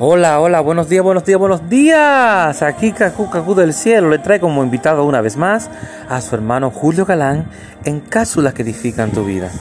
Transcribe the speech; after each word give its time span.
Hola, 0.00 0.40
hola, 0.40 0.60
buenos 0.60 0.88
días, 0.88 1.04
buenos 1.04 1.24
días, 1.24 1.38
buenos 1.38 1.68
días. 1.68 2.62
Aquí 2.62 2.90
Cacu 2.90 3.30
Cacu 3.30 3.54
del 3.54 3.72
Cielo 3.72 4.10
le 4.10 4.18
trae 4.18 4.40
como 4.40 4.64
invitado 4.64 5.04
una 5.04 5.20
vez 5.20 5.36
más 5.36 5.70
a 6.08 6.20
su 6.20 6.34
hermano 6.34 6.72
Julio 6.72 7.06
Galán 7.06 7.46
en 7.84 8.00
cápsulas 8.00 8.54
que 8.54 8.62
edifican 8.62 9.12
tu 9.12 9.24
vida. 9.24 9.52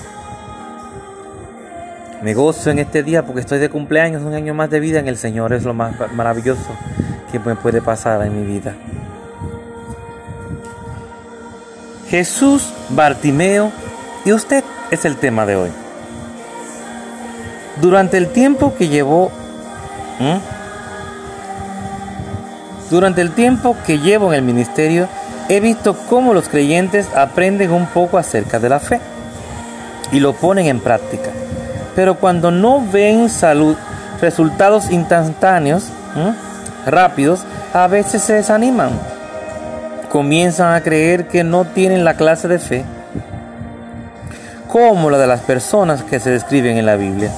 Me 2.23 2.33
gozo 2.33 2.71
en 2.71 2.79
este 2.79 3.03
día 3.03 3.23
porque 3.23 3.41
estoy 3.41 3.59
de 3.59 3.69
cumpleaños, 3.69 4.23
un 4.23 4.33
año 4.33 4.55
más 4.55 4.71
de 4.71 4.79
vida 4.79 4.97
en 4.97 5.07
el 5.07 5.17
Señor. 5.17 5.53
Es 5.53 5.65
lo 5.65 5.75
más 5.75 5.93
maravilloso 6.15 6.65
que 7.31 7.37
me 7.37 7.53
puede 7.53 7.83
pasar 7.83 8.25
en 8.25 8.35
mi 8.35 8.43
vida. 8.43 8.73
Jesús, 12.07 12.73
Bartimeo 12.89 13.71
y 14.25 14.33
usted 14.33 14.63
es 14.89 15.05
el 15.05 15.15
tema 15.17 15.45
de 15.45 15.57
hoy. 15.57 15.69
Durante 17.79 18.17
el 18.17 18.29
tiempo 18.29 18.73
que 18.75 18.87
llevó 18.87 19.31
¿Mm? 20.19 20.37
Durante 22.89 23.21
el 23.21 23.31
tiempo 23.31 23.75
que 23.85 23.99
llevo 23.99 24.27
en 24.27 24.39
el 24.39 24.41
ministerio, 24.43 25.07
he 25.49 25.59
visto 25.59 25.95
cómo 26.09 26.33
los 26.33 26.47
creyentes 26.47 27.07
aprenden 27.15 27.71
un 27.71 27.87
poco 27.87 28.17
acerca 28.17 28.59
de 28.59 28.69
la 28.69 28.79
fe 28.79 28.99
y 30.11 30.19
lo 30.19 30.33
ponen 30.33 30.67
en 30.67 30.79
práctica. 30.79 31.31
Pero 31.95 32.15
cuando 32.15 32.51
no 32.51 32.83
ven 32.91 33.29
salud, 33.29 33.75
resultados 34.21 34.91
instantáneos, 34.91 35.89
rápidos, 36.85 37.45
a 37.73 37.87
veces 37.87 38.21
se 38.21 38.33
desaniman. 38.33 38.91
Comienzan 40.11 40.73
a 40.73 40.81
creer 40.81 41.27
que 41.27 41.43
no 41.43 41.65
tienen 41.65 42.03
la 42.03 42.15
clase 42.15 42.47
de 42.47 42.59
fe 42.59 42.85
como 44.67 45.11
la 45.11 45.19
de 45.19 45.27
las 45.27 45.41
personas 45.41 46.03
que 46.03 46.19
se 46.19 46.31
describen 46.31 46.77
en 46.77 46.85
la 46.87 46.95
Biblia. 46.95 47.31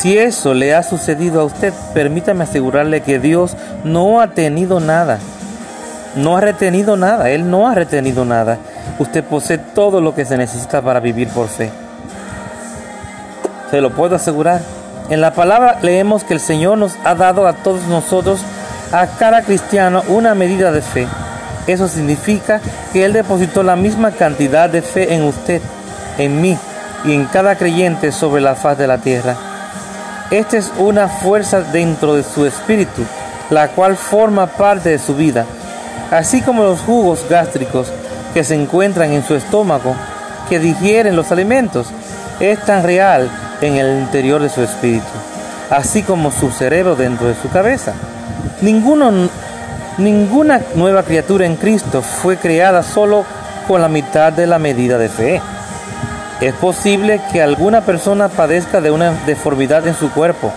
Si 0.00 0.16
eso 0.16 0.54
le 0.54 0.74
ha 0.74 0.82
sucedido 0.82 1.42
a 1.42 1.44
usted, 1.44 1.74
permítame 1.92 2.44
asegurarle 2.44 3.02
que 3.02 3.18
Dios 3.18 3.54
no 3.84 4.22
ha 4.22 4.28
tenido 4.28 4.80
nada. 4.80 5.18
No 6.16 6.38
ha 6.38 6.40
retenido 6.40 6.96
nada. 6.96 7.28
Él 7.28 7.50
no 7.50 7.68
ha 7.68 7.74
retenido 7.74 8.24
nada. 8.24 8.56
Usted 8.98 9.22
posee 9.22 9.58
todo 9.58 10.00
lo 10.00 10.14
que 10.14 10.24
se 10.24 10.38
necesita 10.38 10.80
para 10.80 11.00
vivir 11.00 11.28
por 11.28 11.48
fe. 11.48 11.70
Se 13.70 13.82
lo 13.82 13.90
puedo 13.90 14.16
asegurar. 14.16 14.62
En 15.10 15.20
la 15.20 15.34
palabra 15.34 15.78
leemos 15.82 16.24
que 16.24 16.32
el 16.32 16.40
Señor 16.40 16.78
nos 16.78 16.96
ha 17.04 17.14
dado 17.14 17.46
a 17.46 17.52
todos 17.52 17.86
nosotros, 17.86 18.40
a 18.92 19.06
cada 19.06 19.42
cristiano, 19.42 20.02
una 20.08 20.34
medida 20.34 20.72
de 20.72 20.80
fe. 20.80 21.08
Eso 21.66 21.88
significa 21.88 22.62
que 22.94 23.04
Él 23.04 23.12
depositó 23.12 23.62
la 23.62 23.76
misma 23.76 24.12
cantidad 24.12 24.70
de 24.70 24.80
fe 24.80 25.12
en 25.14 25.24
usted, 25.24 25.60
en 26.16 26.40
mí 26.40 26.56
y 27.04 27.12
en 27.12 27.26
cada 27.26 27.56
creyente 27.56 28.12
sobre 28.12 28.40
la 28.40 28.54
faz 28.54 28.78
de 28.78 28.86
la 28.86 28.96
tierra. 28.96 29.49
Esta 30.30 30.56
es 30.58 30.70
una 30.78 31.08
fuerza 31.08 31.60
dentro 31.60 32.14
de 32.14 32.22
su 32.22 32.46
espíritu, 32.46 33.02
la 33.50 33.68
cual 33.68 33.96
forma 33.96 34.46
parte 34.46 34.90
de 34.90 34.98
su 34.98 35.16
vida, 35.16 35.44
así 36.12 36.40
como 36.40 36.62
los 36.62 36.80
jugos 36.80 37.26
gástricos 37.28 37.88
que 38.32 38.44
se 38.44 38.54
encuentran 38.54 39.12
en 39.12 39.24
su 39.24 39.34
estómago, 39.34 39.96
que 40.48 40.60
digieren 40.60 41.16
los 41.16 41.32
alimentos, 41.32 41.88
es 42.38 42.64
tan 42.64 42.84
real 42.84 43.28
en 43.60 43.74
el 43.74 43.98
interior 43.98 44.40
de 44.40 44.48
su 44.48 44.62
espíritu, 44.62 45.04
así 45.68 46.04
como 46.04 46.30
su 46.30 46.52
cerebro 46.52 46.94
dentro 46.94 47.26
de 47.26 47.34
su 47.34 47.50
cabeza. 47.50 47.92
Ninguna 48.62 50.60
nueva 50.76 51.02
criatura 51.02 51.44
en 51.44 51.56
Cristo 51.56 52.02
fue 52.02 52.36
creada 52.36 52.84
solo 52.84 53.24
con 53.66 53.80
la 53.80 53.88
mitad 53.88 54.32
de 54.32 54.46
la 54.46 54.60
medida 54.60 54.96
de 54.96 55.08
fe. 55.08 55.42
Es 56.40 56.54
posible 56.54 57.20
que 57.32 57.42
alguna 57.42 57.82
persona 57.82 58.28
padezca 58.28 58.80
de 58.80 58.90
una 58.90 59.12
deformidad 59.26 59.86
en 59.86 59.94
su 59.94 60.10
cuerpo. 60.10 60.50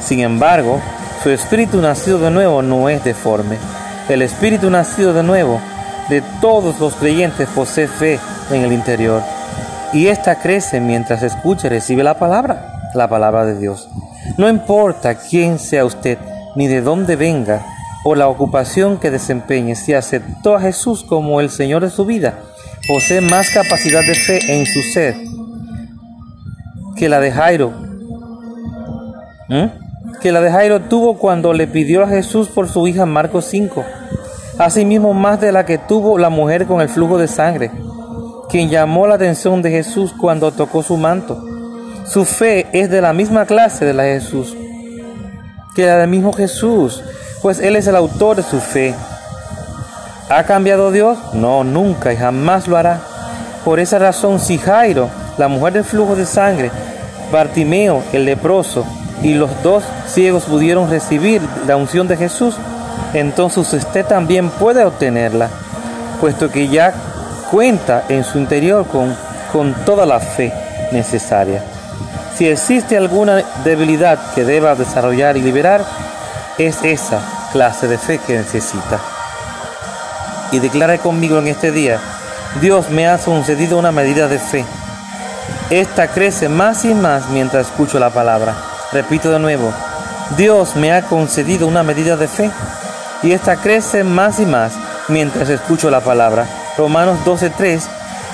Sin 0.00 0.18
embargo, 0.18 0.80
su 1.22 1.30
espíritu 1.30 1.80
nacido 1.80 2.18
de 2.18 2.32
nuevo 2.32 2.60
no 2.60 2.88
es 2.88 3.04
deforme. 3.04 3.56
El 4.08 4.22
espíritu 4.22 4.68
nacido 4.68 5.12
de 5.12 5.22
nuevo 5.22 5.60
de 6.08 6.22
todos 6.40 6.80
los 6.80 6.94
creyentes 6.96 7.48
posee 7.54 7.86
fe 7.86 8.18
en 8.50 8.62
el 8.62 8.72
interior. 8.72 9.22
Y 9.92 10.08
ésta 10.08 10.40
crece 10.40 10.80
mientras 10.80 11.22
escucha 11.22 11.68
y 11.68 11.70
recibe 11.70 12.02
la 12.02 12.14
palabra, 12.14 12.90
la 12.92 13.08
palabra 13.08 13.44
de 13.44 13.56
Dios. 13.56 13.88
No 14.36 14.48
importa 14.48 15.14
quién 15.14 15.60
sea 15.60 15.84
usted, 15.84 16.18
ni 16.56 16.66
de 16.66 16.80
dónde 16.80 17.14
venga, 17.14 17.64
o 18.04 18.16
la 18.16 18.26
ocupación 18.26 18.98
que 18.98 19.12
desempeñe, 19.12 19.76
si 19.76 19.94
aceptó 19.94 20.56
a 20.56 20.60
Jesús 20.60 21.04
como 21.04 21.40
el 21.40 21.48
Señor 21.48 21.82
de 21.82 21.90
su 21.90 22.04
vida, 22.04 22.40
posee 22.86 23.20
más 23.20 23.50
capacidad 23.50 24.00
de 24.00 24.14
fe 24.14 24.40
en 24.48 24.66
su 24.66 24.82
ser 24.82 25.14
que 26.96 27.08
la 27.08 27.20
de 27.20 27.32
Jairo. 27.32 27.72
¿Mm? 29.48 30.18
Que 30.20 30.32
la 30.32 30.40
de 30.40 30.50
Jairo 30.50 30.82
tuvo 30.82 31.18
cuando 31.18 31.52
le 31.52 31.66
pidió 31.66 32.04
a 32.04 32.08
Jesús 32.08 32.48
por 32.48 32.68
su 32.68 32.86
hija 32.86 33.06
Marcos 33.06 33.46
5. 33.46 33.84
Asimismo, 34.58 35.14
más 35.14 35.40
de 35.40 35.52
la 35.52 35.64
que 35.66 35.78
tuvo 35.78 36.18
la 36.18 36.28
mujer 36.28 36.66
con 36.66 36.80
el 36.80 36.88
flujo 36.88 37.18
de 37.18 37.26
sangre, 37.26 37.70
quien 38.48 38.68
llamó 38.68 39.06
la 39.06 39.16
atención 39.16 39.62
de 39.62 39.70
Jesús 39.70 40.12
cuando 40.12 40.52
tocó 40.52 40.82
su 40.82 40.96
manto. 40.96 41.44
Su 42.06 42.24
fe 42.24 42.66
es 42.72 42.90
de 42.90 43.00
la 43.00 43.12
misma 43.12 43.46
clase 43.46 43.84
de 43.84 43.94
la 43.94 44.04
de 44.04 44.20
Jesús 44.20 44.56
que 45.74 45.86
la 45.86 45.98
del 45.98 46.08
mismo 46.10 46.32
Jesús, 46.32 47.02
pues 47.40 47.60
Él 47.60 47.76
es 47.76 47.86
el 47.86 47.96
autor 47.96 48.36
de 48.36 48.42
su 48.42 48.60
fe 48.60 48.94
¿Ha 50.34 50.44
cambiado 50.44 50.90
Dios? 50.90 51.18
No, 51.34 51.62
nunca 51.62 52.10
y 52.10 52.16
jamás 52.16 52.66
lo 52.66 52.78
hará. 52.78 53.00
Por 53.66 53.80
esa 53.80 53.98
razón, 53.98 54.40
si 54.40 54.56
Jairo, 54.56 55.10
la 55.36 55.46
mujer 55.46 55.74
del 55.74 55.84
flujo 55.84 56.16
de 56.16 56.24
sangre, 56.24 56.70
Bartimeo, 57.30 58.02
el 58.14 58.24
leproso, 58.24 58.86
y 59.22 59.34
los 59.34 59.50
dos 59.62 59.84
ciegos 60.06 60.44
pudieron 60.44 60.88
recibir 60.88 61.42
la 61.66 61.76
unción 61.76 62.08
de 62.08 62.16
Jesús, 62.16 62.56
entonces 63.12 63.70
usted 63.74 64.06
también 64.06 64.48
puede 64.48 64.82
obtenerla, 64.86 65.50
puesto 66.18 66.50
que 66.50 66.66
ya 66.68 66.94
cuenta 67.50 68.04
en 68.08 68.24
su 68.24 68.38
interior 68.38 68.86
con, 68.86 69.14
con 69.52 69.74
toda 69.84 70.06
la 70.06 70.18
fe 70.18 70.50
necesaria. 70.92 71.62
Si 72.34 72.48
existe 72.48 72.96
alguna 72.96 73.42
debilidad 73.64 74.18
que 74.34 74.44
deba 74.44 74.76
desarrollar 74.76 75.36
y 75.36 75.42
liberar, 75.42 75.84
es 76.56 76.82
esa 76.84 77.20
clase 77.52 77.86
de 77.86 77.98
fe 77.98 78.18
que 78.26 78.38
necesita 78.38 79.11
y 80.52 80.60
declara 80.60 80.98
conmigo 80.98 81.38
en 81.38 81.48
este 81.48 81.72
día, 81.72 81.98
Dios 82.60 82.90
me 82.90 83.08
ha 83.08 83.18
concedido 83.18 83.78
una 83.78 83.90
medida 83.90 84.28
de 84.28 84.38
fe. 84.38 84.64
Esta 85.70 86.08
crece 86.08 86.48
más 86.48 86.84
y 86.84 86.94
más 86.94 87.30
mientras 87.30 87.66
escucho 87.66 87.98
la 87.98 88.10
palabra. 88.10 88.54
Repito 88.92 89.32
de 89.32 89.38
nuevo, 89.38 89.72
Dios 90.36 90.76
me 90.76 90.92
ha 90.92 91.02
concedido 91.02 91.66
una 91.66 91.82
medida 91.82 92.16
de 92.16 92.28
fe 92.28 92.50
y 93.22 93.32
esta 93.32 93.56
crece 93.56 94.04
más 94.04 94.38
y 94.38 94.46
más 94.46 94.72
mientras 95.08 95.48
escucho 95.48 95.90
la 95.90 96.00
palabra. 96.00 96.46
Romanos 96.76 97.18
12.3 97.24 97.80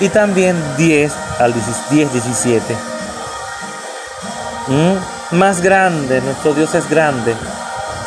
y 0.01 0.09
también 0.09 0.55
10 0.77 1.13
al 1.39 1.53
10, 1.53 2.13
17. 2.13 2.75
¿Mm? 4.67 5.37
Más 5.37 5.61
grande, 5.61 6.21
nuestro 6.21 6.53
Dios 6.53 6.75
es 6.75 6.89
grande. 6.89 7.35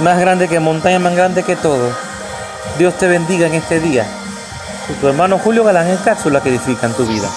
Más 0.01 0.19
grande 0.19 0.49
que 0.49 0.61
montaña, 0.61 0.99
más 0.99 1.15
grande 1.15 1.43
que 1.43 1.57
todo. 1.57 1.91
Dios 2.79 2.97
te 2.99 3.07
bendiga 3.07 3.47
en 3.47 3.55
este 3.55 3.81
día. 3.81 4.07
Tu 5.01 5.07
hermano 5.07 5.39
Julio 5.39 5.65
Galán 5.65 5.89
en 5.89 5.97
cápsula 5.99 6.43
que 6.43 6.49
edifican 6.49 6.93
tu 6.95 7.05
vida. 7.07 7.29